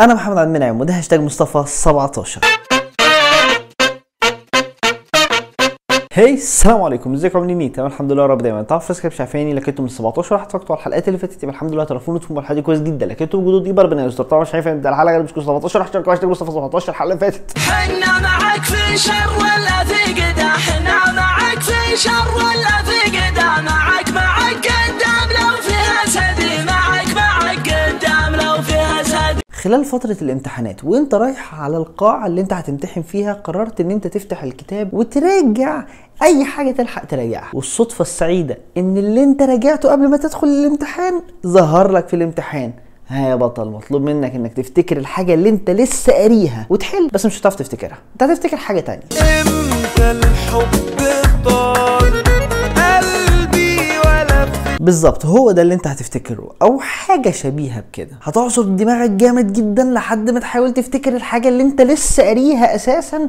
أنا 0.00 0.14
محمد 0.14 0.38
عبد 0.38 0.46
المنعم 0.48 0.80
وده 0.80 0.94
هاشتاج 0.98 1.20
مصطفى 1.20 1.64
17 1.66 2.40
هاي 6.14 6.34
السلام 6.34 6.82
عليكم. 6.82 7.14
إزيكم؟ 7.14 7.38
عاملين 7.38 7.60
إيه؟ 7.60 7.72
تمام 7.72 7.86
الحمد 7.88 8.12
لله 8.12 8.26
رب 8.26 8.38
دايما. 8.42 8.62
تعرفوا 8.62 8.88
فاس 8.88 9.00
كده 9.00 9.12
شايفيني 9.12 9.54
لكنتم 9.54 9.82
من 9.82 9.88
17 9.88 10.34
راح 10.34 10.42
اتفرجتوا 10.42 10.74
على 10.76 10.80
الحلقات 10.80 11.08
اللي 11.08 11.18
فاتت. 11.18 11.42
يبقى 11.42 11.54
الحمد 11.54 11.72
لله 11.72 11.84
تليفوناتكم 11.84 12.38
الحلقة 12.38 12.54
دي 12.54 12.62
كويس 12.62 12.80
جدا. 12.80 13.06
لكنتم 13.06 13.40
جدود 13.40 13.66
يبقى 13.66 13.84
ربنا 13.84 14.04
يستر 14.04 14.24
طبعا 14.24 14.42
مش 14.42 14.54
عارف 14.54 14.68
ده 14.68 14.90
الحلقة 14.90 15.12
اللي 15.16 15.24
مش 15.24 15.30
17 15.44 15.78
راح 15.78 15.86
اشتركوا 15.86 16.12
هاشتاج 16.12 16.28
مصطفى 16.30 16.50
17 16.50 16.88
الحلقة 16.88 17.08
اللي 17.12 17.18
فاتت. 17.20 17.58
حنا 17.58 18.18
معك 18.20 18.62
في 18.62 18.98
شر 18.98 19.30
ولا 19.38 19.84
في 19.84 20.12
قدا 20.12 20.48
حنا 20.48 21.12
معك 21.12 21.60
في 21.60 21.96
شر 21.96 22.28
ولا 22.36 22.82
في 22.84 22.89
خلال 29.62 29.84
فترة 29.84 30.16
الامتحانات 30.22 30.84
وانت 30.84 31.14
رايح 31.14 31.60
على 31.60 31.76
القاعة 31.76 32.26
اللي 32.26 32.40
انت 32.40 32.52
هتمتحن 32.52 33.02
فيها 33.02 33.32
قررت 33.32 33.80
ان 33.80 33.90
انت 33.90 34.06
تفتح 34.06 34.42
الكتاب 34.42 34.94
وتراجع 34.94 35.84
أي 36.22 36.44
حاجة 36.44 36.70
تلحق 36.70 37.04
تراجعها. 37.04 37.50
والصدفة 37.54 38.02
السعيدة 38.02 38.58
إن 38.76 38.96
اللي 38.96 39.22
انت 39.22 39.42
راجعته 39.42 39.90
قبل 39.90 40.08
ما 40.08 40.16
تدخل 40.16 40.46
الامتحان 40.46 41.22
ظهر 41.46 41.92
لك 41.92 42.08
في 42.08 42.16
الامتحان. 42.16 42.72
ها 43.08 43.28
يا 43.28 43.34
بطل 43.34 43.68
مطلوب 43.68 44.02
منك 44.02 44.34
إنك 44.34 44.52
تفتكر 44.52 44.96
الحاجة 44.96 45.34
اللي 45.34 45.48
انت 45.48 45.70
لسه 45.70 46.12
قاريها 46.12 46.66
وتحل 46.70 47.08
بس 47.12 47.26
مش 47.26 47.40
هتعرف 47.40 47.54
تفتكرها. 47.54 47.98
انت 48.12 48.22
هتفتكر 48.22 48.56
حاجة 48.56 48.80
تانية. 48.80 49.02
إمتى 49.12 50.10
الحب 50.10 51.00
طال 51.44 51.99
بالظبط 54.80 55.26
هو 55.26 55.50
ده 55.52 55.62
اللي 55.62 55.74
انت 55.74 55.86
هتفتكره. 55.86 56.52
أو 56.62 56.80
حاجة 56.80 57.30
شبيهة 57.30 57.80
بكده. 57.80 58.10
هتعصر 58.22 58.62
دماغك 58.62 59.10
جامد 59.10 59.52
جدا 59.52 59.84
لحد 59.84 60.30
ما 60.30 60.40
تحاول 60.40 60.72
تفتكر 60.74 61.16
الحاجة 61.16 61.48
اللي 61.48 61.62
انت 61.62 61.80
لسه 61.80 62.22
قاريها 62.22 62.74
أساسا 62.74 63.28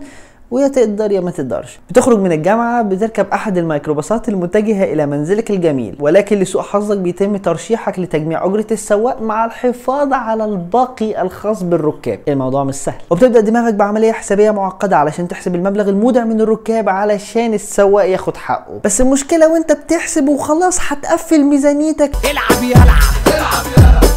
ويا 0.52 0.68
تقدر 0.68 1.12
يا 1.12 1.20
ما 1.22 1.32
تقدرش. 1.32 1.80
بتخرج 1.90 2.20
من 2.20 2.32
الجامعة 2.32 2.82
بتركب 2.82 3.26
أحد 3.34 3.58
الميكروباصات 3.58 4.30
المتجهة 4.30 4.84
إلى 4.84 5.06
منزلك 5.06 5.52
الجميل 5.52 5.96
ولكن 6.00 6.40
لسوء 6.40 6.62
حظك 6.62 6.98
بيتم 6.98 7.38
ترشيحك 7.38 8.00
لتجميع 8.00 8.46
أجرة 8.46 8.66
السواق 8.72 9.22
مع 9.22 9.46
الحفاظ 9.46 10.14
على 10.14 10.46
الباقي 10.46 11.22
الخاص 11.22 11.64
بالركاب. 11.64 12.20
الموضوع 12.28 12.64
مش 12.64 12.76
سهل. 12.76 13.02
وبتبدأ 13.10 13.40
دماغك 13.40 13.74
بعملية 13.74 14.12
حسابية 14.12 14.52
معقدة 14.52 14.98
علشان 14.98 15.28
تحسب 15.28 15.56
المبلغ 15.56 15.90
المودع 15.90 16.24
من 16.24 16.42
الركاب 16.42 16.90
علشان 16.90 17.54
السواق 17.54 18.06
ياخد 18.06 18.38
حقه. 18.38 18.80
بس 18.86 19.02
المشكلة 19.02 19.48
وانت 19.54 19.72
بتحسب 19.72 20.28
وخلاص 20.28 20.78
هتقفل 20.88 21.44
ميزانيتك. 21.44 22.12
العب 22.32 22.64
يلعب 22.64 22.86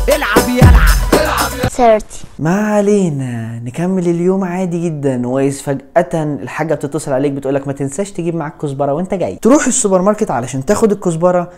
العب 0.08 0.48
يلعب 0.48 0.93
30 1.76 2.08
ما 2.38 2.60
علينا 2.74 3.60
نكمل 3.64 4.08
اليوم 4.08 4.44
عادي 4.44 4.84
جدا. 4.84 5.26
وإذ 5.28 5.52
فجأة 5.52 6.08
الحاجة 6.14 6.74
بتتصل 6.74 7.12
عليك 7.12 7.32
بتقولك 7.32 7.66
ما 7.66 7.72
تنساش 7.72 8.12
تجيب 8.12 8.34
معاك 8.34 8.56
كزبرة 8.62 8.92
وأنت 8.92 9.14
جاي. 9.14 9.36
تروح 9.42 9.66
السوبر 9.66 10.02
ماركت 10.02 10.30
علشان 10.30 10.64
تاخد 10.64 10.92
الكزبرة 10.92 11.50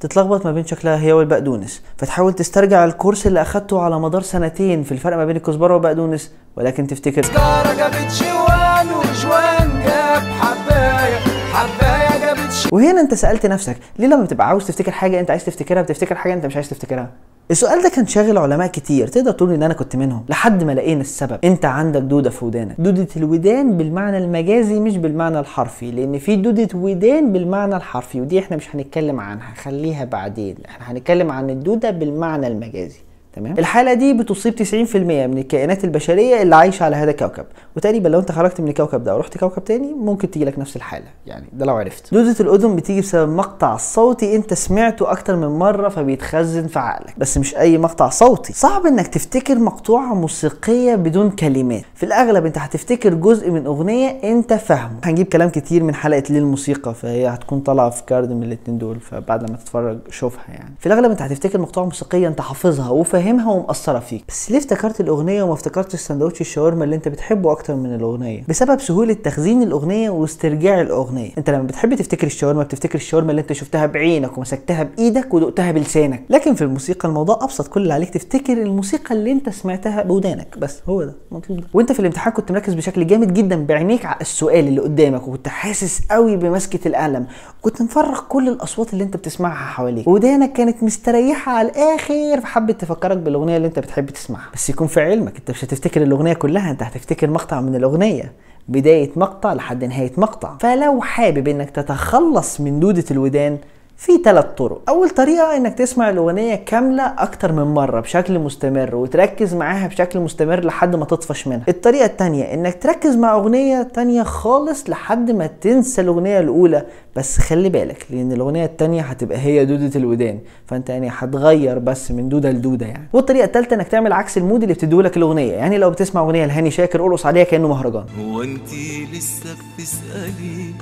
تتلخبط 0.00 0.46
ما 0.46 0.52
بين 0.52 0.66
شكلها 0.66 1.00
هي 1.00 1.12
والبقدونس. 1.12 1.82
فتحاول 1.96 2.32
تسترجع 2.32 2.84
ال 2.84 2.90
course 2.90 3.26
اللي 3.26 3.42
أخدته 3.42 3.80
على 3.80 4.00
مدار 4.00 4.22
سنتين 4.22 4.82
في 4.82 4.92
الفرق 4.92 5.16
ما 5.16 5.24
بين 5.24 5.36
الكزبرة 5.36 5.72
والبقدونس. 5.74 6.32
ولكن 6.56 6.86
تفتكر 6.86 7.22
سكارة 7.22 7.74
جابت 7.74 8.22
جوان 8.22 8.86
وجوان 8.86 9.82
جاب 9.84 10.22
حباية 10.22 11.18
حباية 11.52 12.20
جابت 12.26 12.52
ش... 12.52 12.68
وهنا 12.72 13.00
أنت 13.00 13.14
سألت 13.14 13.46
نفسك 13.46 13.76
ليه 13.98 14.06
لما 14.06 14.22
بتبقى 14.24 14.48
عاوز 14.48 14.66
تفتكر 14.66 14.90
حاجة 14.92 15.20
أنت 15.20 15.30
عايز 15.30 15.44
تفتكرها 15.44 15.82
بتفتكر 15.82 16.14
حاجة 16.14 16.34
أنت 16.34 16.46
مش 16.46 16.56
عايز 16.56 16.68
تفتكرها؟ 16.70 17.10
السؤال 17.52 17.82
ده 17.82 17.88
كان 17.88 18.06
شاغل 18.06 18.38
علماء 18.38 18.66
كتير. 18.66 19.06
تقدر 19.06 19.30
تقول 19.30 19.52
إن 19.52 19.62
أنا 19.62 19.74
كنت 19.74 19.96
منهم؟ 19.96 20.24
لحد 20.28 20.64
ما 20.64 20.72
لقينا 20.72 21.00
السبب. 21.00 21.38
أنت 21.44 21.64
عندك 21.64 22.00
دودة 22.00 22.30
في 22.30 22.44
ودانك. 22.44 22.74
دودة 22.78 23.08
الودان 23.16 23.76
بالمعنى 23.76 24.18
المجازي 24.18 24.80
مش 24.80 24.96
بالمعنى 24.96 25.40
الحرفي 25.40 25.90
لأن 25.90 26.18
في 26.18 26.36
دودة 26.36 26.68
ودان 26.74 27.32
بالمعنى 27.32 27.76
الحرفي 27.76 28.20
ودي 28.20 28.38
إحنا 28.38 28.56
مش 28.56 28.76
هنتكلم 28.76 29.20
عنها. 29.20 29.54
خليها 29.54 30.04
بعدين. 30.04 30.56
إحنا 30.68 30.92
هنتكلم 30.92 31.30
عن 31.30 31.50
الدودة 31.50 31.90
بالمعنى 31.90 32.46
المجازي. 32.46 33.00
تمام؟ 33.32 33.54
الحالة 33.58 33.94
دي 33.94 34.12
بتصيب 34.14 34.54
90% 34.54 34.96
من 34.96 35.38
الكائنات 35.38 35.84
البشرية 35.84 36.42
اللي 36.42 36.56
عايشة 36.56 36.84
على 36.84 36.96
هذا 36.96 37.10
الكوكب 37.10 37.44
وتقريبا 37.76 38.08
لو 38.08 38.20
انت 38.20 38.32
خرجت 38.32 38.60
من 38.60 38.68
الكوكب 38.68 39.04
ده 39.04 39.16
ورحت 39.16 39.38
كوكب 39.38 39.64
تاني 39.64 39.94
ممكن 39.94 40.30
تيجي 40.30 40.44
لك 40.44 40.58
نفس 40.58 40.76
الحالة. 40.76 41.06
يعني 41.26 41.46
ده 41.52 41.66
لو 41.66 41.76
عرفت. 41.76 42.14
دوده 42.14 42.36
الأذن 42.40 42.76
بتيجي 42.76 43.00
بسبب 43.00 43.32
مقطع 43.32 43.76
صوتي 43.76 44.36
انت 44.36 44.54
سمعته 44.54 45.10
أكتر 45.12 45.36
من 45.36 45.48
مرة 45.58 45.88
فبيتخزن 45.88 46.66
في 46.66 46.78
عقلك. 46.78 47.14
بس 47.18 47.38
مش 47.38 47.56
أي 47.56 47.78
مقطع 47.78 48.08
صوتي. 48.08 48.52
صعب 48.52 48.86
إنك 48.86 49.06
تفتكر 49.06 49.58
مقطوعة 49.58 50.14
موسيقية 50.14 50.94
بدون 50.94 51.30
كلمات. 51.30 51.82
في 51.94 52.02
الأغلب 52.06 52.46
انت 52.46 52.58
هتفتكر 52.58 53.14
جزء 53.14 53.50
من 53.50 53.66
أغنية 53.66 54.08
انت 54.24 54.52
فاهمه. 54.52 54.96
هنجيب 55.04 55.26
كلام 55.26 55.48
كتير 55.48 55.82
من 55.82 55.94
حلقة 55.94 56.22
ليه 56.30 56.38
الموسيقى 56.38 56.94
فهي 56.94 57.28
هتكون 57.28 57.60
طالعة 57.60 57.90
في 57.90 58.02
كارد 58.06 58.32
من 58.32 58.42
الاتنين 58.42 58.78
دول 58.78 59.00
فبعد 59.00 59.42
لما 59.48 59.56
تتفرج 59.56 59.98
شوفها 60.10 60.44
يعني. 60.48 60.74
في 60.78 60.86
الأغلب 60.86 61.10
انت 61.10 61.22
هتفتكر 61.22 61.60
مقطوعة 61.60 61.84
موسيقية 61.84 62.28
انت 62.28 62.40
حافظها 62.40 62.90
وفاهمها. 62.90 63.21
ومأثرة 63.30 63.98
فيك. 63.98 64.24
بس 64.28 64.50
ليه 64.50 64.58
افتكرت 64.58 65.00
الأغنية 65.00 65.42
وما 65.42 65.52
افتكرتش 65.52 66.00
سندوتش 66.00 66.40
الشاورما 66.40 66.84
اللي 66.84 66.96
انت 66.96 67.08
بتحبه 67.08 67.52
أكتر 67.52 67.74
من 67.74 67.94
الأغنية؟ 67.94 68.42
بسبب 68.48 68.80
سهولة 68.80 69.12
تخزين 69.14 69.62
الأغنية 69.62 70.10
واسترجاع 70.10 70.80
الأغنية. 70.80 71.30
انت 71.38 71.50
لما 71.50 71.62
بتحب 71.62 71.94
تفتكر 71.94 72.26
الشاورما 72.26 72.62
بتفتكر 72.62 72.94
الشاورما 72.94 73.30
اللي 73.30 73.40
انت 73.40 73.52
شفتها 73.52 73.86
بعينك 73.86 74.38
ومسكتها 74.38 74.82
بإيدك 74.82 75.34
ودقتها 75.34 75.72
بلسانك. 75.72 76.22
لكن 76.30 76.54
في 76.54 76.62
الموسيقى 76.62 77.08
الموضوع 77.08 77.38
أبسط 77.42 77.68
كل 77.68 77.82
اللي 77.82 77.94
عليك 77.94 78.10
تفتكر 78.10 78.52
الموسيقى 78.52 79.14
اللي 79.14 79.32
انت 79.32 79.48
سمعتها 79.48 80.02
بودانك. 80.02 80.58
بس 80.58 80.78
هو 80.88 81.04
ده. 81.04 81.14
المطلوب 81.32 81.60
ده. 81.60 81.66
وانت 81.74 81.92
في 81.92 82.00
الامتحان 82.00 82.32
كنت 82.32 82.52
مركز 82.52 82.74
بشكل 82.74 83.06
جامد 83.06 83.34
جدا 83.34 83.66
بعينيك 83.66 84.06
على 84.06 84.20
السؤال 84.20 84.68
اللي 84.68 84.80
قدامك 84.80 85.28
وكنت 85.28 85.48
حاسس 85.48 86.00
قوي 86.10 86.36
بمسكة 86.36 86.88
القلم 86.88 87.26
كنت 87.62 87.82
مفرغ 87.82 88.20
كل 88.28 88.48
الأصوات 88.48 88.92
اللي 88.92 89.04
انت 89.04 89.16
بتسمعها 89.16 89.66
حواليك. 89.66 90.08
ودانك 90.08 90.52
كانت 90.52 90.82
مستريحة 90.82 91.52
على 91.52 91.68
الآخر 91.68 92.40
فحبت 92.40 92.84
تفكرك 93.12 93.24
بالأغنية 93.24 93.56
اللي 93.56 93.68
انت 93.68 93.78
بتحب 93.78 94.10
تسمعها. 94.10 94.50
بس 94.54 94.70
يكون 94.70 94.86
في 94.86 95.00
علمك 95.00 95.36
انت 95.36 95.50
مش 95.50 95.64
هتفتكر 95.64 96.02
الأغنية 96.02 96.32
كلها 96.32 96.70
انت 96.70 96.82
هتفتكر 96.82 97.30
مقطع 97.30 97.60
من 97.60 97.74
الأغنية. 97.74 98.32
بداية 98.68 99.10
مقطع 99.16 99.52
لحد 99.52 99.84
نهاية 99.84 100.12
مقطع. 100.16 100.56
فلو 100.60 101.00
حابب 101.02 101.48
إنك 101.48 101.70
تتخلص 101.70 102.60
من 102.60 102.80
دودة 102.80 103.04
الودان 103.10 103.58
في 104.02 104.12
ثلاث 104.24 104.44
طرق. 104.44 104.82
أول 104.88 105.10
طريقة 105.10 105.56
إنك 105.56 105.74
تسمع 105.74 106.10
الأغنية 106.10 106.54
كاملة 106.54 107.02
أكتر 107.18 107.52
من 107.52 107.62
مرة 107.62 108.00
بشكل 108.00 108.38
مستمر 108.38 108.96
وتركز 108.96 109.54
معاها 109.54 109.86
بشكل 109.86 110.20
مستمر 110.20 110.64
لحد 110.64 110.96
ما 110.96 111.04
تطفش 111.04 111.46
منها. 111.48 111.64
الطريقة 111.68 112.04
الثانية 112.04 112.54
إنك 112.54 112.82
تركز 112.82 113.16
مع 113.16 113.34
أغنية 113.34 113.82
تانية 113.82 114.22
خالص 114.22 114.90
لحد 114.90 115.30
ما 115.30 115.46
تنسى 115.46 116.00
الأغنية 116.00 116.40
الأولى. 116.40 116.86
بس 117.16 117.38
خلي 117.38 117.68
بالك 117.68 118.06
لأن 118.10 118.32
الأغنية 118.32 118.64
الثانية 118.64 119.02
هتبقى 119.02 119.38
هي 119.38 119.64
دودة 119.64 119.90
الودان 119.96 120.38
فأنت 120.66 120.88
يعني 120.90 121.08
هتغير 121.12 121.78
بس 121.78 122.10
من 122.10 122.28
دودة 122.28 122.50
لدودة 122.50 122.86
يعني. 122.86 123.08
والطريقة 123.12 123.44
الثالثه 123.44 123.76
إنك 123.76 123.88
تعمل 123.88 124.12
عكس 124.12 124.38
ال 124.38 124.43
mood 124.43 124.62
اللي 124.62 124.74
بتديهولك 124.74 125.16
الأغنية. 125.16 125.52
يعني 125.52 125.78
لو 125.78 125.90
بتسمع 125.90 126.20
أغنية 126.20 126.46
لهاني 126.46 126.70
شاكر 126.70 127.06
أرقص 127.06 127.26
عليها 127.26 127.44
كأنه 127.44 127.68
مهرجان. 127.68 128.04
هو 128.20 128.42
انتي 128.42 129.06
لسه 129.12 129.56
بتسألي 129.78 130.72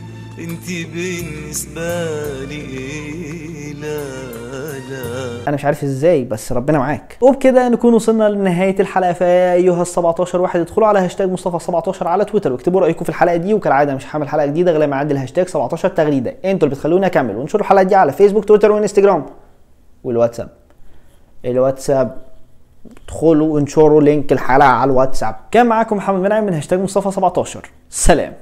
انتي 0.41 0.84
بالنسبة 0.84 2.15
لي 2.45 2.55
إيه؟ 2.55 3.73
لا 3.75 3.99
لا. 4.91 5.43
أنا 5.49 5.55
مش 5.55 5.65
عارف 5.65 5.83
إزاي 5.83 6.25
بس 6.25 6.53
ربنا 6.53 6.78
معاك. 6.78 7.17
وبكده 7.21 7.69
نكون 7.69 7.95
وصلنا 7.95 8.28
لنهاية 8.28 8.81
الحلقة. 8.81 9.12
فيا 9.12 9.53
ايها 9.53 9.83
ال 9.83 9.87
17 9.87 10.41
واحد 10.41 10.61
ادخلوا 10.61 10.87
على 10.87 10.99
هاشتاج 10.99 11.31
مصطفى 11.31 11.65
17 11.65 12.09
على 12.09 12.25
تويتر 12.25 12.53
واكتبوا 12.53 12.81
رأيكم 12.81 13.05
في 13.05 13.09
الحلقة 13.09 13.37
دي. 13.37 13.55
وكالعادة 13.55 13.95
مش 13.95 14.15
هعمل 14.15 14.28
حلقة 14.28 14.47
جديدة 14.47 14.73
غير 14.73 14.81
لما 14.81 14.97
اعدي 14.97 15.15
الهاشتاج 15.15 15.49
17 15.49 15.89
تغريدة. 15.89 16.34
أنتوا 16.45 16.69
اللي 16.69 16.77
بتخلوني 16.77 17.07
أكمل. 17.07 17.37
وانشروا 17.37 17.62
الحلقة 17.62 17.83
دي 17.83 17.95
على 17.95 18.12
فيسبوك 18.12 18.45
تويتر 18.45 18.72
وإنستجرام. 18.72 19.27
والواتساب. 20.05 20.49
الواتساب. 21.45 22.17
ادخلوا 23.05 23.61
انشروا 23.61 24.03
link 24.03 24.32
الحلقة 24.33 24.69
على 24.69 24.91
الواتساب. 24.91 25.37
كان 25.51 25.66
معاكم 25.66 25.97
محمد 25.97 26.21
منعم 26.21 26.45
من 26.45 26.54
هاشتاج 26.54 26.81
مصطفى 26.81 27.10
17 27.10 27.71
سلام. 27.91 28.33